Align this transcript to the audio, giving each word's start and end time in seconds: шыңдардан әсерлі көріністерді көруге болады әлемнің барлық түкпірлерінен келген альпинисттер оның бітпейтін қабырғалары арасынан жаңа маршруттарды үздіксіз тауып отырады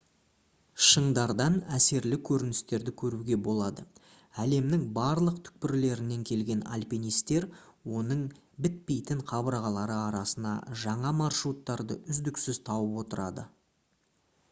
шыңдардан 0.83 1.57
әсерлі 1.75 2.17
көріністерді 2.29 2.93
көруге 3.01 3.35
болады 3.47 3.83
әлемнің 4.43 4.85
барлық 4.95 5.37
түкпірлерінен 5.49 6.23
келген 6.29 6.63
альпинисттер 6.77 7.45
оның 7.99 8.23
бітпейтін 8.67 9.21
қабырғалары 9.33 9.99
арасынан 10.07 10.65
жаңа 10.85 11.11
маршруттарды 11.21 11.99
үздіксіз 12.15 12.61
тауып 12.71 12.99
отырады 13.05 13.47